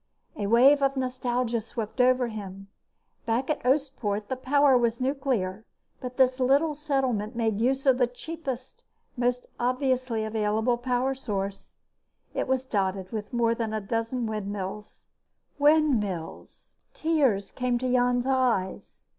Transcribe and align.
A 0.35 0.47
wave 0.47 0.81
of 0.81 0.97
nostalgia 0.97 1.61
swept 1.61 2.01
over 2.01 2.29
him. 2.29 2.69
Back 3.27 3.51
at 3.51 3.63
Oostpoort, 3.63 4.29
the 4.29 4.35
power 4.35 4.75
was 4.75 4.99
nuclear, 4.99 5.63
but 5.99 6.17
this 6.17 6.39
little 6.39 6.73
settlement 6.73 7.35
made 7.35 7.59
use 7.61 7.85
of 7.85 7.99
the 7.99 8.07
cheapest, 8.07 8.83
most 9.15 9.45
obviously 9.59 10.23
available 10.25 10.79
power 10.79 11.13
source. 11.13 11.75
It 12.33 12.47
was 12.47 12.65
dotted 12.65 13.11
with 13.11 13.31
more 13.31 13.53
than 13.53 13.75
a 13.75 13.79
dozen 13.79 14.25
windmills. 14.25 15.05
Windmills! 15.59 16.73
Tears 16.95 17.51
came 17.51 17.77
to 17.77 17.91
Jan's 17.91 18.25
eyes. 18.25 19.05